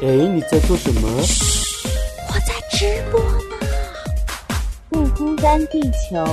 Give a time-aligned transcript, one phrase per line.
[0.00, 1.08] 哎，你在做什么？
[2.28, 3.66] 我在直播呢。
[4.88, 6.24] 不孤单，地球。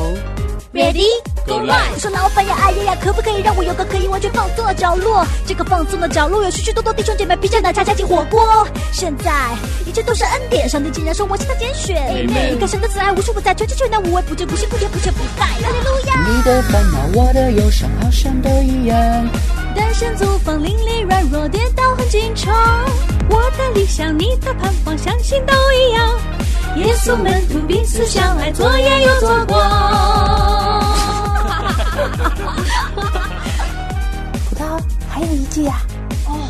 [0.71, 1.07] Ready
[1.47, 1.93] go live。
[1.93, 5.25] 我说老板呀，哎呀呀，可不可以让我有个可以完全放松的角落？
[5.47, 8.67] 这个放松的角落有许许多多弟兄姐妹披着奶茶加进火锅。
[8.93, 9.31] 现在
[9.83, 12.27] 一切都是恩典，上帝竟然说我是他拣选。
[12.27, 15.47] 每一个神的慈爱无处不在，全知全能无微不至，不辛不甜不缺不败。
[15.47, 16.27] 哈利路亚。
[16.29, 19.27] 你的烦恼，我的忧伤，好像都一样。
[19.75, 22.55] 单身租房，邻里软弱，跌倒很紧张。
[23.29, 26.17] 我的理想，你的盼望，相信都一样。
[26.77, 29.59] 耶稣门徒彼此相爱，左眼又左光。
[34.49, 35.81] 葡萄还有一句呀、
[36.27, 36.49] 哦，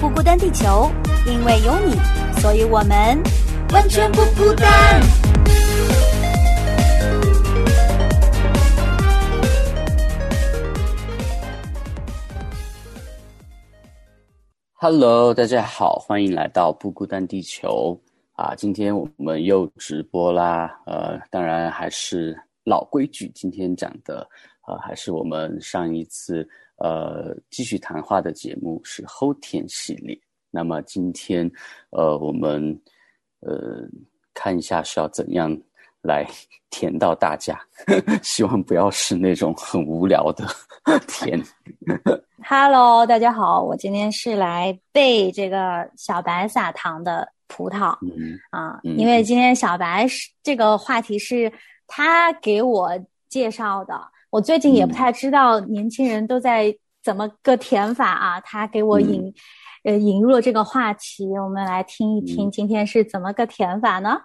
[0.00, 0.90] 不孤单，地球，
[1.26, 1.96] 因为有你，
[2.40, 3.22] 所以我们
[3.72, 5.00] 完全不孤单。
[14.84, 17.96] Hello，大家好，欢迎来到不孤单地球
[18.32, 18.52] 啊！
[18.56, 24.28] 今天我们又直播啦，呃，当然还是老规矩，今天讲的
[24.66, 26.44] 呃还是我们上一次
[26.78, 30.20] 呃继续谈话的节目是后天系列。
[30.50, 31.48] 那么今天
[31.90, 32.76] 呃我们
[33.38, 33.88] 呃
[34.34, 35.56] 看一下是要怎样
[36.02, 36.26] 来
[36.70, 37.58] 甜到大家，
[38.22, 40.44] 希望不要是那种很无聊的
[41.06, 41.40] 甜。
[42.44, 48.36] Hello，大家好，我今天是来背这个小白撒糖的葡萄、嗯。
[48.50, 51.52] 啊，嗯因为今天小白是这个话题是
[51.86, 52.90] 他给我
[53.28, 53.94] 介绍的，
[54.30, 59.32] 我最近也不太知道年轻人都在怎么个填法啊，他给我引、
[59.84, 62.50] 呃引入了这个话题，我们来听一听嗯。
[62.50, 64.20] 今天是怎么个填法呢？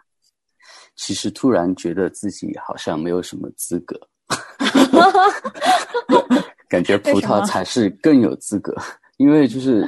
[0.95, 3.99] 其实突然觉得自己好像没有什么资格，
[6.67, 8.75] 感觉葡萄才是更有资格，
[9.17, 9.88] 因为就是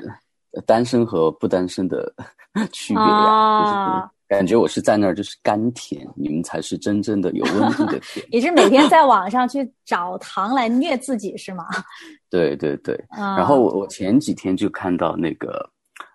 [0.65, 2.11] 单身和不单身的
[2.71, 8.23] 区别呀、啊就是感觉我是在那儿就是甘甜，你们才是真正的有温度的甜。
[8.31, 11.65] 你是每天在网上去找糖来虐自己是吗？
[12.29, 15.67] 对对对，啊、然后我我前几天就看到那个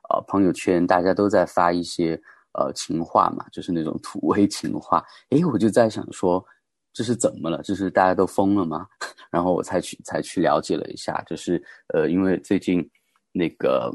[0.09, 2.21] 呃朋友圈，大家都在发一些
[2.55, 5.05] 呃情话嘛，就是那种土味情话。
[5.31, 6.45] 诶，我就在想说，
[6.93, 7.63] 这是怎么了？
[7.63, 8.87] 就是大家都疯了吗？
[9.31, 12.89] 然后我才去才去了解了一下，就是呃，因为最近
[13.33, 13.93] 那个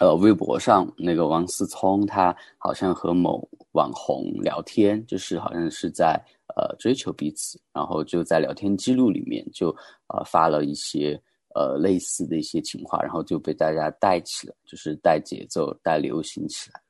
[0.00, 6.20] 呃微博上那个王思聪，他好像和某网红聊天，就是好像是在
[6.56, 9.68] 呃追求彼此，然后就在聊天记录里面就
[10.08, 11.20] 呃发了一些
[11.54, 16.80] 呃类似的一些情话，然后就被大家带起了，就是带节奏、带流行起来。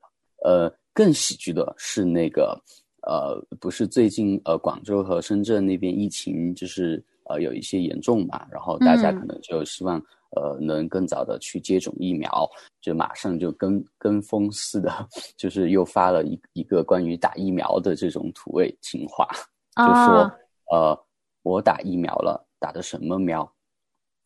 [0.45, 2.61] 呃，更喜剧的是那个
[3.03, 10.03] 呃，不是最近呃广州和深圳那边疫情就是呃有一些严重嘛，然后大家嗯可能就希望。
[10.35, 12.49] 呃，能更早的去接种疫苗，
[12.81, 14.91] 就马上就跟跟风似的，
[15.37, 19.29] 就是又发了一一个关于打疫苗的这种土味情话，
[19.77, 20.35] 就说、啊
[20.73, 20.99] 呃，
[21.43, 23.47] 我打疫苗了，打的什么苗？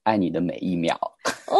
[0.06, 0.96] 爱你的每一秒。
[1.48, 1.56] 哇！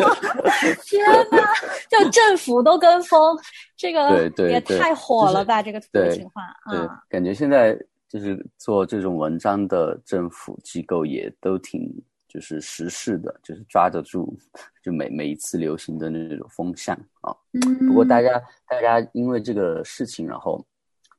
[0.84, 1.54] 天哪，
[1.88, 3.36] 就政府都跟风，
[3.76, 5.62] 这个对对也太火了吧！
[5.62, 7.78] 这个土味情话对啊，，感觉现在
[8.08, 11.90] 就是做这种文章的政府机构也都挺
[12.28, 14.36] 就是时事的，就是抓得住
[14.82, 17.34] 就每每一次流行的那种风向啊。
[17.52, 20.64] 嗯，不过大家大家因为这个事情，然后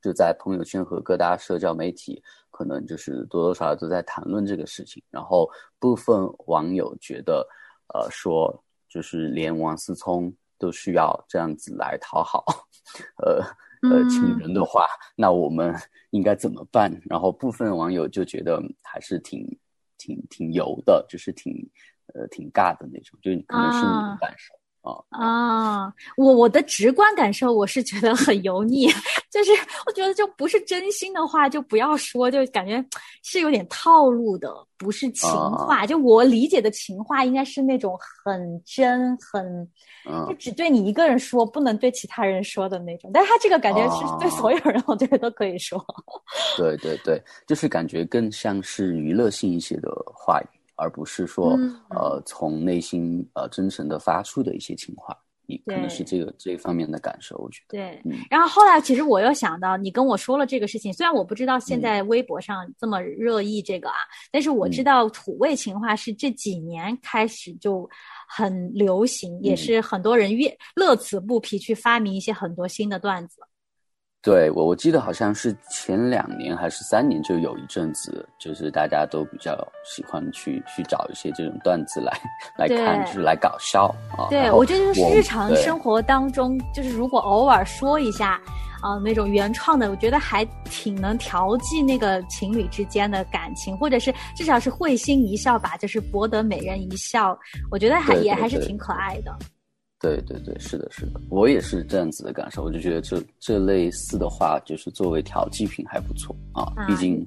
[0.02, 2.22] 就在朋友圈和各大社交媒体，
[2.62, 5.02] 可能就是多多少少都在谈论这个事情。
[5.10, 5.50] 然后
[5.80, 7.44] 部分网友觉得，
[7.92, 12.44] 呃，说就是连王思聪都需要这样子来讨好，
[13.16, 13.42] 呃
[13.90, 14.86] 呃嗯请人的话，
[15.16, 15.74] 那我们
[16.10, 16.88] 应该怎么办？
[17.10, 19.44] 然后部分网友就觉得还是挺
[19.98, 21.52] 挺挺油的，就是挺
[22.14, 24.54] 呃挺尬的那种，就可能是你的啊感受。
[24.54, 24.61] 啊，
[26.16, 28.88] 我我的直观感受，我是觉得很油腻，
[29.30, 29.52] 就是
[29.86, 32.84] 我觉得就不是真心的话就不要说，就感觉
[33.22, 35.86] 是有点套路的，不是情话。
[35.86, 39.46] 就我理解的情话，应该是那种很真、很
[40.04, 43.08] 嗯就只对你一个人说，不能对其他人说的那种。
[43.14, 45.80] 但是他这个感觉是对所有人，我觉得都可以说。
[46.56, 55.16] 对对对，就是感觉更像是娱乐性一些的话语，而不是说、嗯呃从内心呃真诚的发出的一些情话。
[55.44, 57.76] 你可能是这个这方面的感受，我觉得。
[57.76, 63.96] 对嗯，然后后来其实我又想到，你跟我说了这个事情，虽然我不知道现嗯在微博上这么热议这个啊，
[64.30, 67.86] 但是我知嗯道土味情话是这几年开始就
[68.28, 73.40] 很流行，也嗯是很多人乐乐此不疲去发明一些很多新的段子。
[74.22, 82.12] 对我我记得好像是前两年还是三年就有一阵子，就是大家都比较喜欢去去找一些这种段子来
[82.56, 84.30] 来看，就是来搞笑啊。
[84.30, 88.40] 对，我觉得就是日常生活当中，就是如果偶尔说一下，
[88.80, 97.36] 啊、那种原创的，我觉得还挺能调剂那个情侣之间的感情，或者是至少是会心一笑吧，就是博得美人一笑，
[97.72, 99.36] 我觉得还也还是挺可爱的。
[100.02, 102.64] 对对对，是的，是的，我也是这样子的感受。
[102.64, 107.24] 我就觉得这这类似的话，就是作为调剂品还不错啊，啊毕竟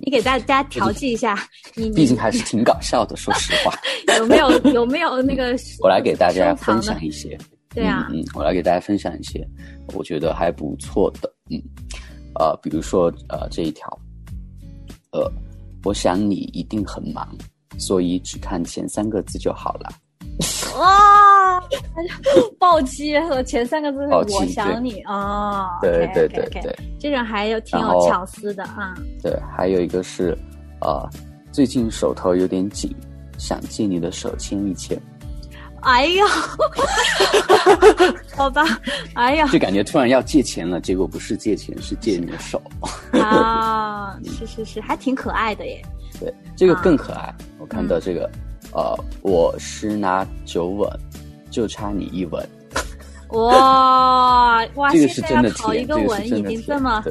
[0.00, 1.38] 你给大家调剂一下，
[1.76, 3.14] 你毕竟还是挺搞笑的。
[3.14, 3.78] 说实话，
[4.18, 5.54] 有没有有没有那个？
[5.80, 7.38] 我来给大家分享一些。
[7.74, 9.46] 对啊，嗯，嗯，我来给大家分享一些
[9.92, 11.60] 我觉得还不错的，嗯，
[12.36, 13.86] 呃，比如说呃这一条，
[15.12, 15.30] 呃，
[15.84, 17.28] 我想你一定很忙，
[17.78, 19.90] 所以只看前三个字就好了。
[20.78, 21.60] 哇，
[22.58, 28.94] 暴击和前三个字是我想你啊，对对对对这种还有挺有巧思的啊。
[29.22, 30.36] 对，还有一个是，
[30.80, 31.08] 呃，
[31.52, 32.94] 最近手头有点紧，
[33.38, 35.00] 想借你的手牵一牵，
[35.82, 36.24] 哎呀，
[38.36, 38.62] 好吧，
[39.14, 42.60] 哎呀就感觉突然要借钱了，结果不是借钱，是借你的手。
[43.12, 45.82] 啊， 是是是，还挺可爱的耶。
[46.20, 47.34] 对，这个啊更可爱。
[47.58, 48.30] 我看到这个，
[48.76, 50.88] 呃，我十拿九稳，
[51.50, 52.46] 就差你一吻。
[53.30, 57.02] 哇哇， 这个考一个这个吻已经这么。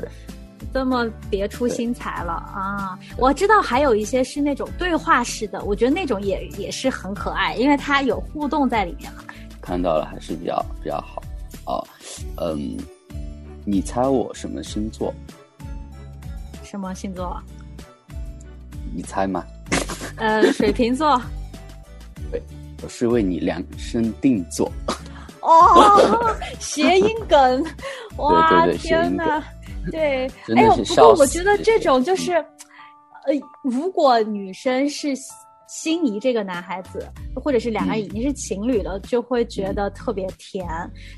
[0.73, 2.99] 这么别出心裁了啊！
[3.17, 9.23] 我知道还有一些是那种对话式的，我觉得那种也也是很可爱，因为它有互动在里面嘛。
[9.61, 11.23] 看到了还是比较比较好
[11.65, 11.87] 哦。
[12.41, 12.75] 嗯，
[13.63, 15.13] 你猜我什么星座？
[16.61, 17.41] 什么星座？
[18.93, 19.45] 你猜吗？
[20.17, 21.21] 呃，水瓶座。
[22.85, 24.71] 对，我是为你量身定做。
[25.41, 27.63] 哦，谐音梗，
[28.17, 29.43] 哇，天呐，
[29.91, 33.33] 对， 真哎呦，不过我觉得这种就是，呃，
[33.63, 35.13] 如果女生是
[35.67, 40.65] 心仪这个男孩子，或者是两个人嗯已经是情侣了，就会觉得特别甜。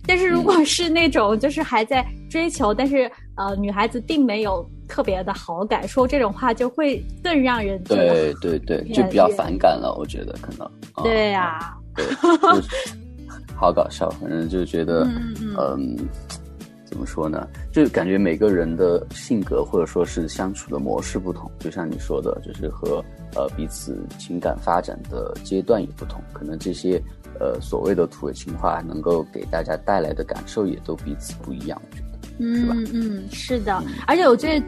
[0.06, 10.66] 但是如果是那种就是还在追求，但是呃，女孩子并没有特别的好感，说这种话就会更让人对对对，就比较反感了，我觉得可能。
[10.94, 11.78] 啊对呀、
[13.56, 15.98] 好搞笑，反正就觉得，嗯嗯嗯，
[16.86, 17.48] 怎么说呢？
[17.72, 23.04] 就感觉每个人的性格或者说是相处的模式不同，就像你说的，就是和
[23.36, 27.00] 呃彼此情感发展的阶段也不同，可能这些
[27.40, 32.07] 呃所谓的土味情话能够给大家带来的感受也都彼此不一样，我觉得。
[32.40, 32.74] 是吧？
[32.76, 34.66] 嗯嗯，是的，而且我觉得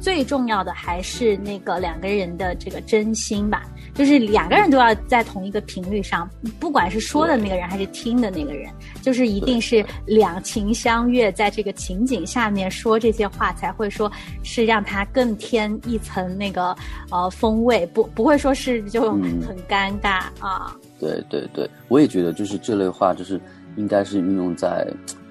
[0.00, 3.62] 最重要的还是那个两个人的这个真心吧，
[3.94, 6.28] 就是两个人都要在同一个频率上，
[6.58, 8.68] 不管是说的那个人还是听的那个人，
[9.00, 14.10] 就是一定是两情相悦，在这个情景下面说这些话，才会说
[14.42, 16.76] 是让他更添一层那个
[17.10, 19.40] 呃风味，不不会说是就嗯。
[19.46, 20.76] 很尴尬啊。
[20.98, 23.40] 对对对，我也觉得就是这类话，就是
[23.76, 24.86] 应该是运用在，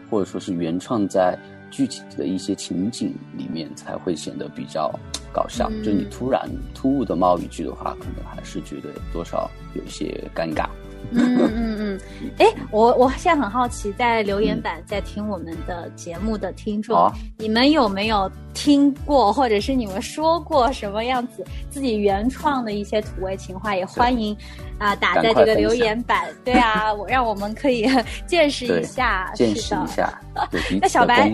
[0.09, 1.37] 或者说是原创在
[1.71, 4.93] 具体的一些情景里面，才会显得比较
[5.33, 5.67] 搞笑。
[5.71, 10.67] 嗯就你突然突兀的冒一句的话，可能还是觉得多少有些尴尬。
[11.13, 11.99] 嗯嗯嗯，
[12.37, 23.75] 哎，我我现在很好奇，在留言板在听我们的节目的听众，你们有没有听过，或者是你们说过什么样子自己原创的一些土味情话？
[23.75, 24.37] 也欢迎
[24.77, 26.29] 啊、打在这个留言板。
[26.45, 27.89] 对啊， 我让我们可以
[28.27, 29.53] 见识一下，见。
[29.55, 30.21] 识一下
[30.79, 31.29] 那小白。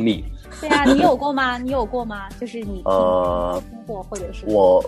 [0.61, 1.57] 对啊， 你有过吗？
[1.57, 2.27] 你有过吗？
[2.39, 4.83] 就是你听呃听过，或者是我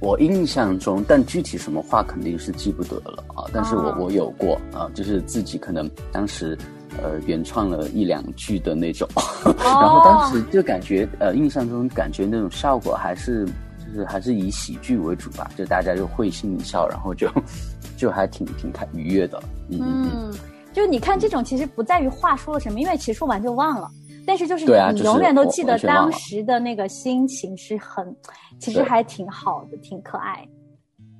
[0.00, 3.44] 我印象中，但具体什么话肯定是记不得了啊。
[3.52, 6.56] 但是我、哦我有过啊，就是自己可能当时
[7.02, 9.08] 呃原创了一两句的那种，
[9.64, 13.46] 然后当时就感觉呃印象中感觉那种效果还是
[13.86, 17.28] 就是还是以喜剧为主吧，就大家就会心一笑，然后就
[17.96, 19.42] 就还挺挺开愉悦的。
[19.70, 20.34] 嗯嗯嗯，嗯，
[20.74, 23.90] 就你看这种其实不在于话说了什么，因为其实说完就忘了。
[24.26, 28.14] 但是就是你,、啊就是你永远都记得当时的那个心情是很，
[28.58, 30.46] 其实还挺好的，挺可爱。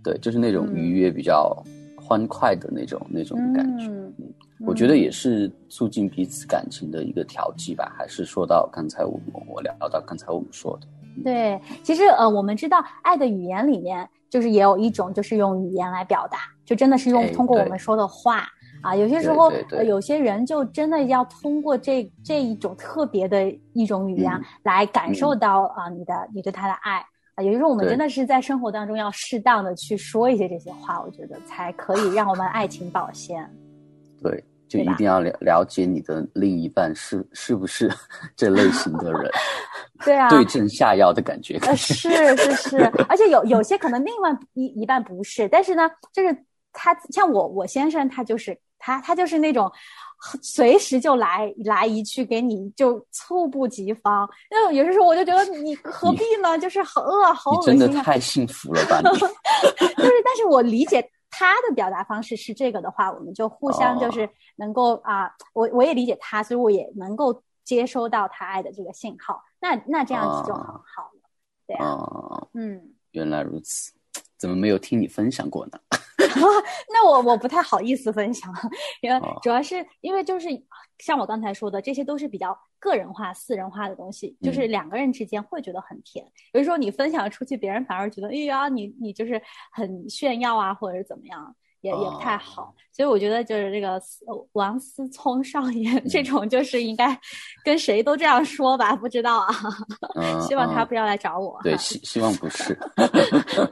[0.02, 1.56] 对，就是那种嗯愉悦比较
[1.96, 3.86] 欢快的那种那种感觉。
[3.86, 4.12] 嗯
[4.60, 10.86] 我觉得也是促进彼此感情的一个调剂吧，还是说到刚才我我聊到刚才我们说的，
[11.22, 18.48] 对，其实呃，我们知道爱的语言里面就是也有一种就是用语言来表达，就真的是用哎通过我们说的话。
[18.82, 27.04] 啊，有些时候对对对呃，有些人就真的要通过这这一种特别的一种语言嗯来感受到啊、你的你对他的爱
[27.34, 27.42] 啊。
[27.42, 33.48] 有些时候我们真的是在生活当中要适当的去说一些这些话，我觉得才可以让我们爱情保鲜。
[34.22, 37.88] 对就一定要了了解你的另一半是是不是
[38.34, 39.30] 这类型的人，
[40.04, 41.56] 对啊，对症下药的感觉。
[41.58, 42.78] 呃，是是是，
[43.08, 46.36] 而且有有些可能另外一一半不是，但是呢，就是
[46.72, 49.70] 他像我我先生，他就是他他就是那种
[50.40, 54.28] 随时就来来一句给你就猝不及防。
[54.48, 56.56] 那有些时候我就觉得你 何必呢？
[56.56, 59.02] 就是好饿，好恶心啊真的太幸福了吧？
[59.02, 59.24] 就是，
[60.24, 69.42] 但是我理解他的表达方式是这个的话，我们就互相就是能够啊，我我也理解他，所以我也能够接收到他爱的这个信号。
[69.58, 71.20] 那那这样子就很哦好了，
[71.66, 72.92] 对啊，哦，嗯。
[73.10, 73.92] 原来如此，
[74.38, 75.78] 怎么没有听你分享过呢？
[76.92, 78.52] 那我我不太好意思分享，
[79.00, 80.48] 因为哦主要是因为就是
[80.98, 86.26] 像我刚才说的，这些都是比较个人化、私人化的东西，就是嗯两个人之间会觉得很甜。
[86.52, 89.40] 有时候你分享出去，别人反而觉得，哎呀，你你就是
[89.72, 91.54] 很炫耀啊，或者是怎么样。
[91.82, 94.00] 也也不太好，哦所以我觉得就是这个
[94.52, 97.14] 王思聪少爷这嗯种，就是应该
[97.62, 99.48] 跟谁都这样说吧，不知道啊，
[100.16, 101.60] 嗯，希望他嗯不要来找我。
[101.62, 102.74] 对， 希希望不是。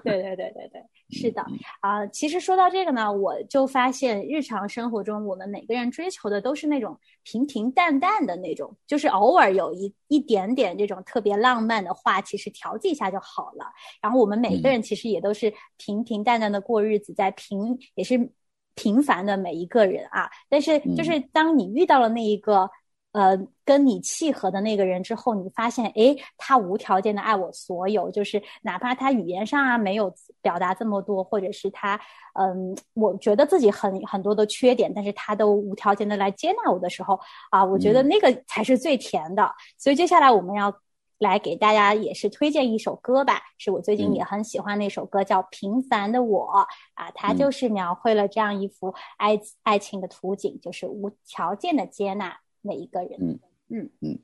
[0.02, 1.42] 对对对对对， 是的
[1.80, 13.64] 啊、其实说到这个呢，我就发现日常生活中我们每个人追求的都是那种平平淡淡的那种，就是偶尔有一一点点这种特别浪漫的话，其实调剂一下就好了。
[14.02, 18.30] 然后我们每个人其实也都是平平淡淡的过日子，在平也是
[18.74, 20.30] 平凡的每一个人啊。
[20.48, 22.70] 但是就是当你遇到了那一个。
[23.14, 30.12] 呃，跟你契合的那个人之后，你发现，诶，他无条件的爱我所有，就是哪怕他语言上啊没有
[30.42, 31.94] 表达这么多，或者是他，
[32.32, 37.16] 嗯，我觉得自己很很多的缺点，但是他都无条件的来接纳我的时候，
[37.52, 39.48] 啊，我觉得那个才是最甜的。
[39.78, 40.76] 所以接下来我们要
[41.24, 46.46] 来给大家也是推荐一首歌吧，是我最近也很喜欢那首歌，叫《平凡的我》
[46.94, 52.38] 啊，它就是描绘了这样一幅爱爱情的图景，就是无条件的接纳。
[52.66, 54.18] 每一个人，嗯嗯嗯。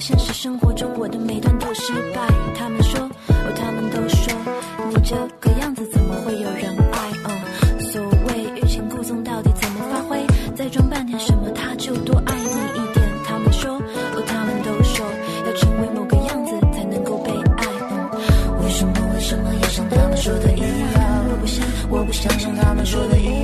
[0.00, 2.20] 现实生活中，我的每段都失败。
[2.56, 4.32] 他们说，哦，他们都说，
[4.88, 7.10] 你这个样子怎么会有人爱？
[7.24, 10.24] 嗯，所谓欲擒故纵，到底怎么发挥？
[10.54, 13.04] 再装半天什么，他就多爱你一点。
[13.24, 15.04] 他们说，哦，他们都说，
[15.46, 17.66] 要成为某个样子才能够被爱。
[17.90, 18.08] 嗯，
[18.62, 21.24] 为什么为什么要像他们说的一样？
[21.28, 23.37] 我不想，我不想像他们说的一样，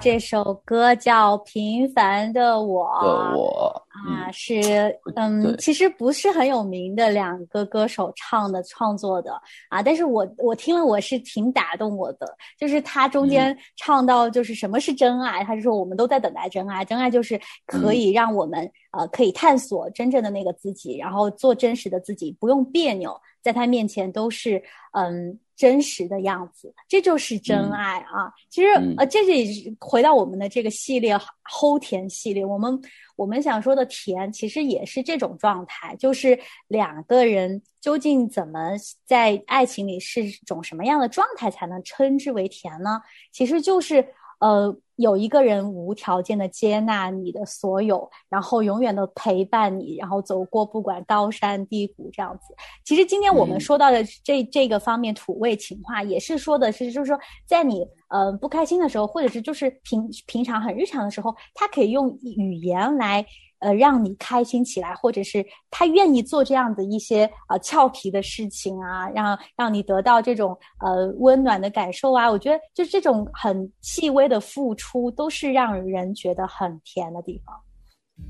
[0.00, 9.32] 这首歌叫《平凡的我》的我，啊，嗯，是嗯，其实不是很有名的两个歌手唱的创作的
[9.68, 12.26] 啊，但是我我听了我是挺打动我的，
[12.56, 24.62] 就是他中间唱到就是什么是真爱，他就说我们都在等待真爱，真爱就是可以让我们、呃可以探索真正的那个自己，然后做真实的自己，不用别扭，在他面前都是
[24.92, 25.38] 嗯。
[25.58, 28.32] 真实的样子，这就是真爱啊！
[28.48, 31.18] 其实，嗯呃，这也是回到我们的这个系列
[31.50, 32.80] 齁甜系列，我们
[33.16, 36.38] 我们想说的甜，其实也是这种状态，就是
[36.68, 38.70] 两个人究竟怎么
[39.04, 43.02] 在爱情里是种什么样的状态才能称之为甜呢？
[43.32, 52.54] 其实就是呃，有一个人无条件的接纳你的所有，然后永远的陪伴你，然后走过不管高山低谷这样子。
[52.84, 63.26] 其实今天我们嗯说到的这、这个方面土味情话，也是说的是，就是说在你呃不开心的时候，或者是就是平平常很日常的时候，他可以用语言来。
[63.60, 72.30] 呃，让你开心起来，或者是他愿意做这样的一些呃俏皮的事情啊，让让你得到这种呃温暖的感受啊。
[72.30, 77.54] 我觉得就这种很细微的付出，都是让人觉得很甜的地方。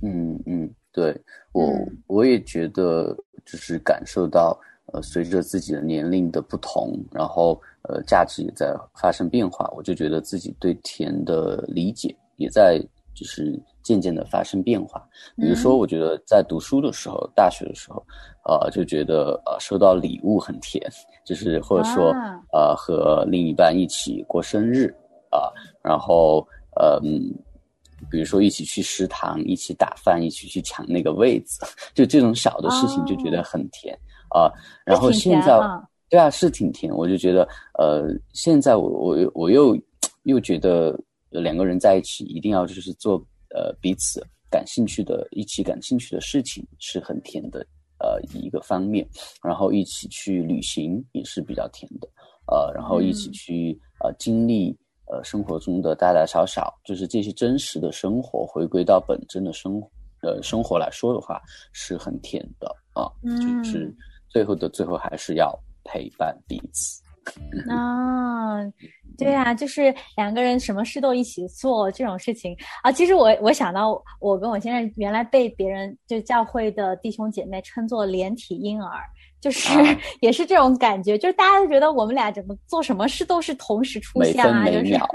[0.03, 1.19] 嗯嗯，对
[1.53, 4.59] 我、嗯我也觉得就是感受到，
[4.93, 12.79] 呃，随着自己的年龄的不同，然后呃价值也在发生变化，我就觉得自己对甜的理解也在
[13.19, 15.03] 就是渐渐的发生变化。
[15.37, 18.05] 比如说，嗯我觉得在读书的时候，大学的时候，
[18.45, 20.83] 呃，就觉得呃收到礼物很甜，
[21.25, 24.95] 就是或者说、啊呃和另一半一起过生日
[25.31, 25.51] 啊、
[25.83, 26.47] 然后
[26.77, 27.35] 呃嗯。
[28.09, 33.93] 比如说一起去食堂，一起打饭，一起去抢那个位子，就这种小的事情就觉得很甜
[34.29, 34.49] 啊、
[34.87, 36.95] 然后现在，啊对啊，是挺甜。
[36.95, 37.43] 我就觉得，
[37.77, 39.77] 呃，现在我我又我又
[40.23, 40.97] 又觉得
[41.31, 43.19] 两个人在一起一定要就是做
[43.55, 47.67] 呃彼此感兴趣的、一起感兴趣的事情是很甜的
[47.99, 49.07] 呃一个方面，
[49.43, 52.09] 然后一起去旅行也是比较甜的，
[52.47, 53.33] 呃，然后一起嗯。
[53.33, 54.77] 去呃经历
[55.11, 59.91] 呃生活中的大大小小，就是这些真实的生活，回归到本真的生活
[60.23, 61.41] 呃生活来说的话，
[61.73, 63.95] 是很甜的啊，嗯就是
[64.29, 67.03] 最后的最后还是要陪伴彼此。
[67.69, 68.59] 啊，
[69.19, 72.93] 对啊，就是两个人什么事都一起做这种事情啊。
[72.93, 79.01] 其实我我想到，我跟我先生原来被别人就教会的弟兄姐妹称作连体婴儿，
[79.41, 79.99] 就是、啊。
[80.21, 85.09] 也是这种感觉，就是大家都觉得我们俩怎么做什么事都是同时出现啊，就是秒，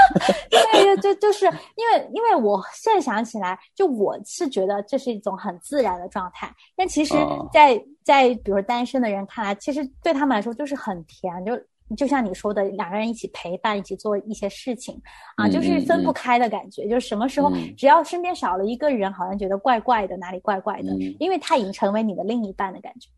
[0.50, 7.48] 对，就就就是因为因为我现在想起来，就我是觉得这是一种很自然的状态，但其实哦。
[7.52, 11.58] 在，在比如说单身的人看来，其实对他们来说就是很甜，就
[11.96, 15.00] 就像你说的，两个人一起陪伴，一起做一些事情
[15.36, 17.74] 啊，嗯就是分不开的感觉，就是什么时候嗯。
[17.76, 21.16] 只要身边少了一个人，好像觉得怪怪的，哪里怪怪的，嗯。
[21.18, 23.08] 因为他已经成为你的另一半的感觉。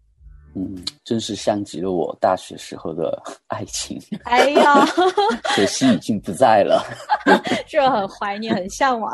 [0.54, 4.84] 嗯，真是像极了我大学时候的 爱情，哎呀，
[5.54, 6.84] 可惜已经不在了。
[7.68, 9.12] 这很怀念，很向往。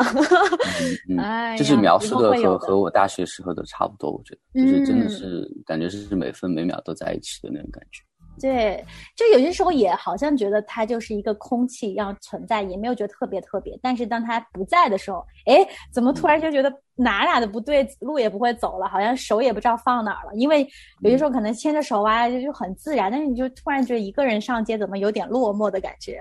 [1.08, 8.02] 嗯就是描述的和和我大学时候的差不多，我觉得就是真的是感觉是每分每秒都在一起的那种感觉。
[8.40, 8.84] 对，
[9.16, 13.78] 就有些时候也好像觉得它就是一个空气一样存在，也没有觉得特别特别。
[13.82, 20.34] 但是当它不在的时候，哎，怎么突然就觉得哪哪的不对，路也不会走了，好像手也不知道放哪儿了。
[20.34, 20.68] 因为
[21.00, 26.20] 有些时候可能牵着手啊，就就很自然，但是你就突然觉得一个人上街怎么有点落寞的感觉。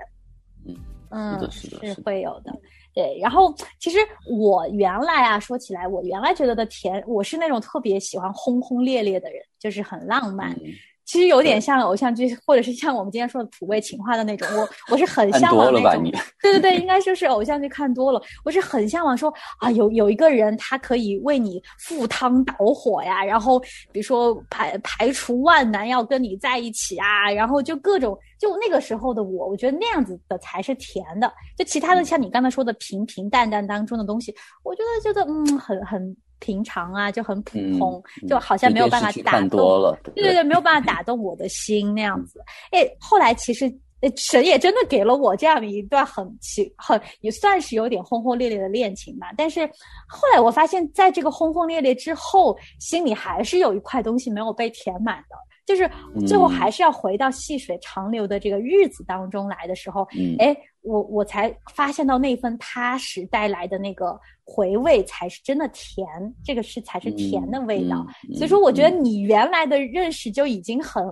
[0.66, 0.74] 嗯
[1.10, 2.52] 嗯，是的是会有的。
[2.92, 10.50] 对，然后其实我原来啊，说起来，我原来觉得的甜，我是那种特别喜欢轰轰烈烈的人，就是很浪漫。
[10.52, 10.72] 嗯，
[11.06, 14.46] 其实有点像偶像剧，或者是像我们今天说的土味情话的那种。
[14.56, 16.02] 我我是很向往那种？
[16.42, 23.58] 对对对，应该就是偶像剧看多了，我是很向往说啊，有有一个人他可以为你赴汤蹈火呀，然后
[23.92, 31.32] 比如说排排除万难要跟你在一起啊，然后就各种就那个时候的我，我觉得那样子的才是甜的。
[31.56, 42.40] 就其他的像你刚才说的平平淡淡当中的东西，我觉得觉得嗯很很平常啊，就很普嗯通，嗯就好像没有办法打动多了，对对对对，没有办法打动我的心那样子。
[42.70, 43.66] 哎，后来其实。
[44.02, 49.66] 呃神也真的给了我这样的一段很奇很也算是有点轰轰烈烈的恋情吧，但是
[50.06, 55.90] 后来我发现，在这个轰轰烈烈之后，心里还是有一块东西没有被填满的，就是
[56.26, 66.06] 最后嗯还是要回到细水长流的这个日子当中来的时候，嗯哎，我我才发现到那份踏实带来的那个回味才是真的甜，
[66.44, 68.06] 这个是才是甜的味道。
[68.28, 71.04] 嗯嗯所以说，我觉得嗯你原来的认识就已经很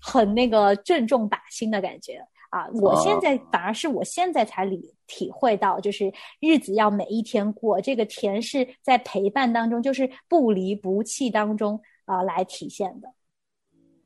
[0.00, 2.18] 很那个正中靶心的感觉。
[2.50, 13.08] 啊，我现在反而是我现在才理体会到，就是日子要每一天过，这个甜是在陪伴当中，就是不离不弃当中啊、来体现的。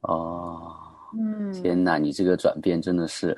[0.02, 0.72] 哦，
[1.18, 3.36] 嗯，天哪，你这个转变真的是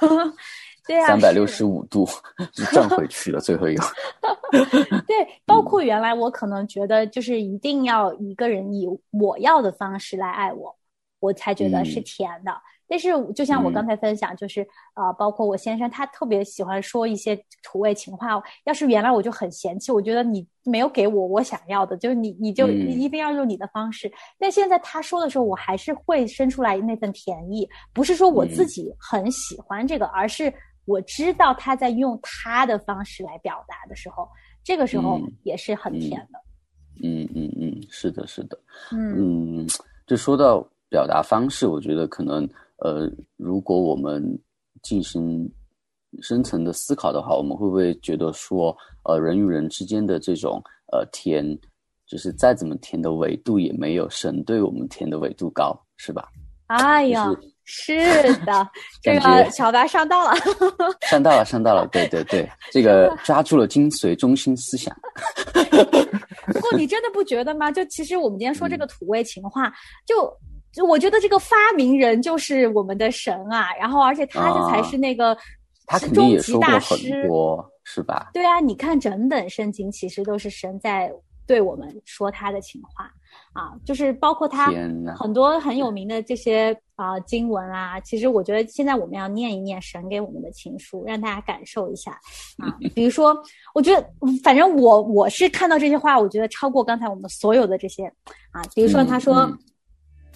[0.86, 2.06] 对三百六十五度
[2.52, 3.74] 就转回去了，最后又。
[5.06, 10.74] 对，包括原来我可能觉得就是一定要一个人以我要的方式来爱我，
[11.18, 12.52] 我才觉得是嗯甜的。
[12.88, 18.42] 但是就像我嗯刚才分享，就是呃，包括我先生他特别喜欢说一些土味情话。
[18.64, 24.10] 要是原来我就很嫌弃，我觉得你没有给我我想要的，就是你你就你一定要用你的方式。
[24.38, 30.52] 但现在他说的时候，我还是会生出来那份甜意，不是说我自嗯己很喜欢这个，而是
[30.84, 34.28] 我知道他在用他的方式来表达的时候，
[34.62, 36.40] 这个时候嗯也是很甜的。
[37.02, 38.58] 嗯嗯嗯，是的，是的。
[38.92, 39.66] 嗯嗯，
[40.06, 44.22] 就说到表达方式，我觉得可能呃，如果我们
[44.82, 45.50] 进行
[46.22, 50.62] 深层的思考的话，我们会不会觉得说，呃，人与人之间的这种
[50.92, 51.58] 呃甜，
[52.06, 56.28] 就是再怎么甜的纬度也没有神对我们甜的纬度高，是吧？
[56.66, 57.94] 哎呀就，是
[58.44, 58.68] 的，
[59.00, 60.34] 这个小白上当了。
[61.08, 64.94] 上道了，上道了，对对对， 这个抓住了精髓中心思想。
[66.52, 67.70] 不过你真的不觉得吗？
[67.70, 69.72] 就其实我们今天说这个土味情话，
[70.04, 70.32] 就
[70.72, 75.36] 就我觉得这个发明人就是我们的神啊，然后而且他这才是那个
[75.86, 77.28] 他肯定也终极大说过很师。
[77.28, 78.30] 多，是吧？
[78.32, 81.10] 对啊，你看整本圣经其实都是神在
[81.46, 83.10] 对我们说他的情话
[83.52, 84.72] 啊，就是包括他
[85.16, 92.12] 很多很有名的这些啊、经文啊，其实我觉得现在我们要念一念神给我们的情书，让大家感受一下
[92.58, 92.74] 啊。
[92.94, 93.36] 比如说，
[93.74, 98.06] 我觉得嗯反正我我是看到这些话，我觉得超过刚才我们所有的这些
[98.50, 98.62] 啊。
[98.74, 99.58] 比如说他说，嗯嗯，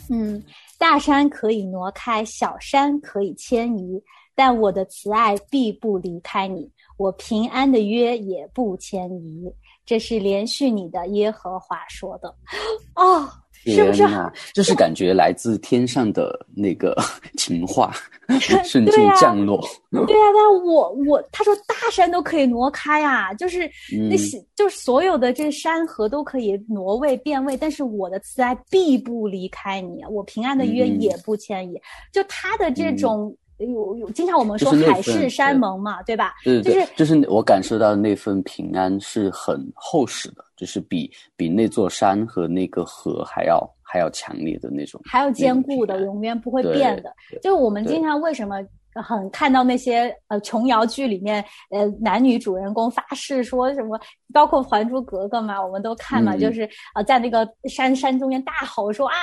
[0.08, 0.42] 嗯
[0.78, 4.02] 大山可以挪开，小山可以迁移，
[4.34, 9.52] 但我的慈爱必不离开你，我平安的约也不迁移。
[9.84, 12.34] 这是连续你的耶和华说的，
[12.94, 13.28] 哦，
[13.66, 14.04] 是不是
[14.54, 16.96] 就是感觉来自天上的那个
[17.36, 17.92] 情话，
[18.64, 19.60] 瞬间降落。
[19.90, 23.70] 对啊，但我我他说大山都可以挪开啊，就是
[24.08, 31.80] 那嗯些、就是所有的这山河都可以挪位变位，但是我的慈爱必不离开你，我平安的约嗯也不迁移。
[32.12, 36.34] 就他的这种有有，经常我们说海誓山盟嘛，对吧？
[36.44, 47.12] 对对对，就是就是我感受到那份平安是很厚实的，就是比比那座山和那个河还要还要强烈的那种，还要坚固的，永远不会变的。
[47.30, 48.62] 对就是我们经常为什么
[48.94, 53.98] 很看到那些呃琼瑶剧里面，呃男女主人公发誓说什么，
[54.32, 59.14] 包括《还珠格格》嘛，我们都看嘛，嗯就是呃在那个山山中间大吼说啊，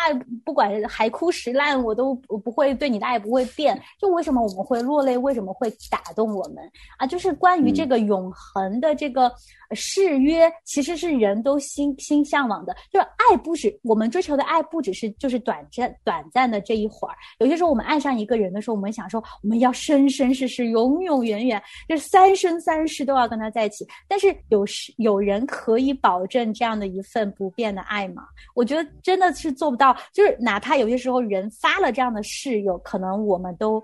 [0.45, 3.79] 不管海枯石烂，我都不不会对你的爱不会变。
[3.99, 5.17] 就为什么我们会落泪？
[5.17, 6.57] 为什么会打动我们
[6.97, 7.05] 啊？
[7.05, 9.23] 就是关于这嗯个永恒的这个
[9.69, 12.75] 呃誓约，其实是人都心心向往的。
[12.91, 17.15] 就是爱不止我们追求的爱，不只是就是短暂短暂的这一会儿。
[17.39, 23.85] 有些时候我们爱上一个人的时候，我们想说我们要生生世世、永永远远，就是三生三世都要跟他在一起。
[24.07, 28.23] 但是有时有人可以保证这样的一份不变的爱吗？
[28.55, 29.95] 我觉得真的是做不到。
[30.13, 33.83] 就是哪怕有些时候人发了这样的誓，有可能我们都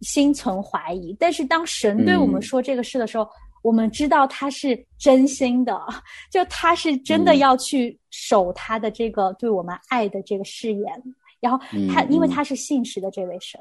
[0.00, 1.16] 心存怀疑。
[1.18, 3.28] 但是当神对我们嗯说这个事的时候，
[3.62, 5.80] 我们知道他是真心的，
[6.30, 11.02] 就他是真的嗯要去守他的这个对我们爱的这个誓言。
[11.40, 13.60] 然后他，因为他是信实的这位神，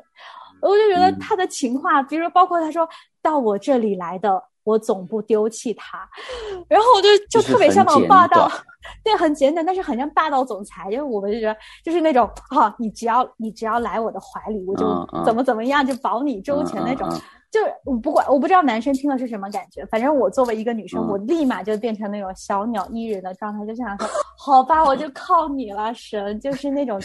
[0.69, 1.19] 我就觉得嗯。
[1.19, 2.87] 他的情话，比如说包括他说
[3.21, 6.07] 到我这里来的，我总不丢弃他，
[6.67, 8.49] 然后我就就就是特别像那种霸道，
[9.03, 14.85] 对，很简单，但是很像霸道总裁，因为我们就觉得就是那种啊，你只要你只要来我的怀里，我就
[15.25, 17.07] 怎么怎么样，就保你周全那种。
[17.09, 17.21] 嗯嗯嗯
[17.53, 26.99] 就是我不管，我不知道男生听了是什么感觉，反正我作为一个女生，嗯我立马就变成那种小鸟依人的状态，就想说，好吧，我就靠你了，神，就是那种，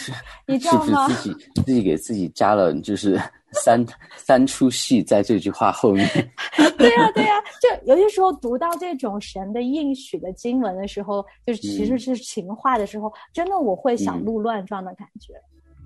[0.47, 1.07] 你知道吗？
[1.07, 3.21] 不是自己自己给自己加了就是
[3.53, 3.85] 三
[4.17, 6.07] 三出戏在这句话后面？
[6.79, 15.33] 对呀、对呀、就有些时候读到这种神的应许的经文的时候，就是其实是情话的时候，真的我会小嗯鹿乱撞的感觉，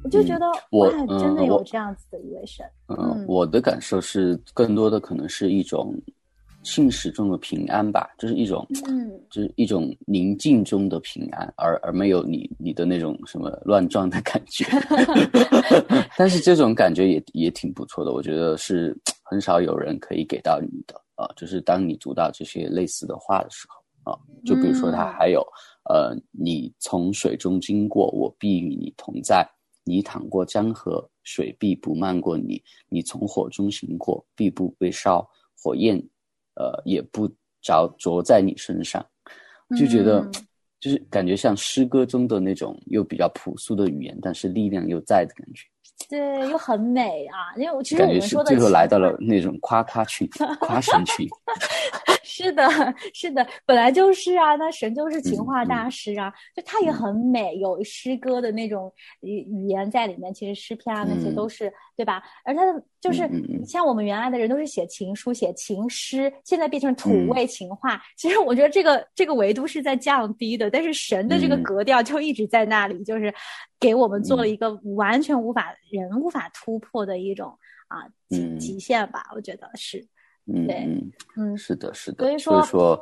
[0.03, 5.95] 我就觉得、我哇，真的有这样子的一位神，嗯嗯，我的感受是更多的可能是一种
[6.63, 14.65] 信使中的平安吧，就是一种，嗯就是一种宁静中的平安，而而没有你你的那种什么乱撞的感觉。
[16.17, 25.41] 但是这种感觉也也挺不错的，我觉得是很少有人可以给到你的啊、就是当你读到这些类似的话的时候啊、就比如说他嗯还有、
[25.89, 29.47] 呃，你从水中经过，我必与你同在。
[29.83, 35.27] 你淌过江河，水必不漫过你；你从火中行过，必不被烧，
[35.61, 35.97] 火焰，
[36.55, 37.29] 呃，也不
[37.61, 39.05] 着着在你身上。
[39.77, 40.31] 就觉得，嗯
[40.79, 45.65] 就是感觉像诗歌中的那种又比较朴素的语言，但是力量又在的感觉。
[46.09, 50.27] 对，又很美啊，因为我其实感觉是我们说的最后来到了那种夸夸群、
[50.59, 51.25] 夸神群。
[52.23, 52.65] 是的，
[53.13, 60.33] 是的，本来就是啊，那神就是情嗯话嗯大师啊，就他也很美，有诗歌的那种语语言在里面。
[60.33, 62.23] 其实诗篇啊那些嗯都是、对吧？
[62.43, 63.29] 而他的就是、
[63.65, 68.01] 像我们原来的人都是写情书、写情诗，现在变成土嗯味情话。
[68.17, 73.33] 其实我觉得这个这个维度是在降低的，但是神的这个嗯格调就一直在那里，就是
[73.79, 77.49] 给我们做了嗯一个完全无法人无法突破的一种
[77.89, 80.07] 啊极嗯极限吧，我觉得是。
[80.45, 82.25] 嗯嗯嗯是的，是的。
[82.25, 83.01] 所以所以说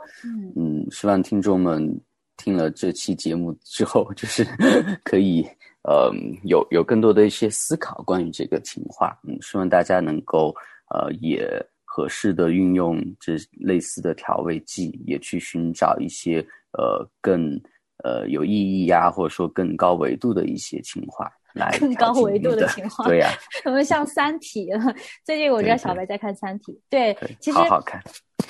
[0.55, 1.99] 嗯，希望听众们
[2.37, 4.45] 听了这期节目之后，就是
[5.03, 5.41] 可以
[5.83, 6.11] 呃
[6.43, 9.17] 有有更多的一些思考关于这个情话。
[9.27, 10.55] 嗯，希望大家能够
[10.93, 11.47] 呃也
[11.83, 16.39] 合适的运用这类似的调味剂，也去寻找一些
[16.73, 17.59] 呃更
[18.03, 23.29] 呃有意义呀、或者说更高维度的一些情话来更高维度的的情况对呀、
[23.65, 24.67] 我们像《三体》，
[25.23, 28.01] 最近我知道小白在看《三体》，对对，其实好好看。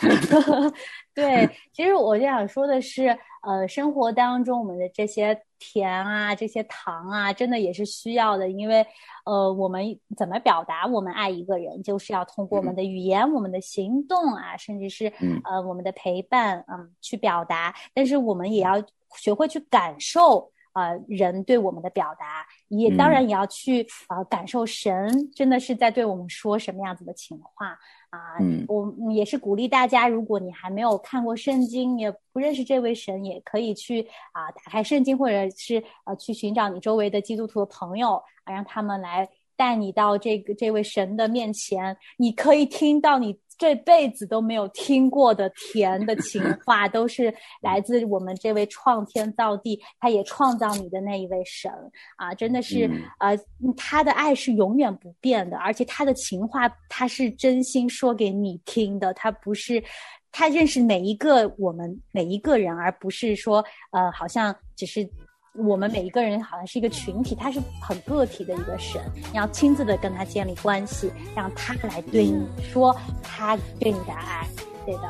[1.13, 3.07] 对，其实我就想说的是，
[3.43, 8.85] 呃，生活当中我们的这些甜啊、这些糖啊，真的也是需要的，因为
[9.25, 9.83] 呃，我们
[10.15, 17.75] 怎么表达我们爱一个人，就是要通过我们的语言、我们的行动啊，甚至是嗯呃我们的陪伴，嗯，去表达。
[17.93, 18.81] 但是我们也要
[19.17, 20.49] 学会去感受。
[20.73, 27.77] 呃，人对我们的表达，也当然也要去呃感受神真的是在对我们说什么样子的情话
[28.10, 28.38] 啊。
[28.39, 51.71] 嗯我嗯也是鼓励大家，如果你还没有看过圣经，也不认识这位神，也可以去啊、打开圣经，或者是呃去寻找你周围的基督徒的朋友啊，让他们来带你到这个这位神的面前，你可以听到你这辈子都没有听过的甜的情话，都是来自我们这位创天造地，他也创造你的那一位神
[52.15, 53.39] 啊，真的是、嗯呃，
[53.78, 59.84] 他的爱是永远不变的，而且他的情话他是真心说给你听的，他不是。
[60.34, 65.08] 他认识每一个我们每一个人，而不是说，呃，好像只是
[65.57, 74.47] 我们每一个人好像是一个群体，他是很个体的一个神，你要亲自的跟他建立关系，让他来对你说他对你的爱，
[74.85, 75.09] 对的。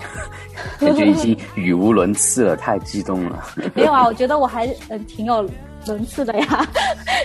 [0.79, 3.45] 感觉已经语无伦次了，太激动了。
[3.75, 5.47] 没有啊， 我觉得我还嗯、呃挺有
[5.85, 6.67] 轮次的呀。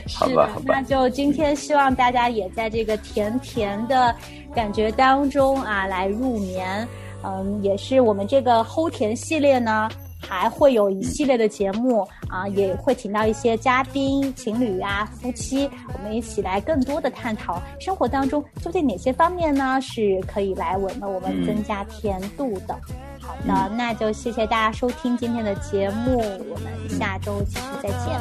[0.07, 4.15] 是的好吧好吧那就今天希望大家也在这个甜甜的
[4.55, 6.87] 感觉当中啊来入眠。
[7.25, 9.89] 嗯，也是我们这个齁甜系列呢。
[10.29, 22.77] 还会有一系列的节目啊，也会请到一些嘉宾、情侣啊、夫妻，我们一起来更多的探讨生活当中究竟哪些方面呢是可以来为了我们嗯增加甜度的。
[23.21, 28.19] 好的，那就谢谢大家收听今天的节目，我们下周继续再见，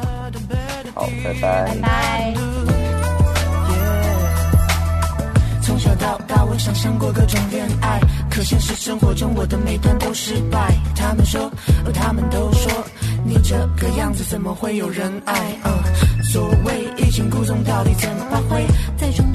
[0.94, 2.95] 好，拜拜拜拜。
[5.86, 10.74] 从小到大，我想象过各种恋爱，可现实生活中我的每段都失败。
[10.96, 11.42] 他们说，
[11.84, 12.72] 哦，他们都说，
[13.24, 15.56] 你这个样子怎么会有人爱？
[15.62, 15.70] 呃，
[16.24, 18.66] 所谓欲擒故纵，到底怎么发挥？
[18.96, 19.30] 在中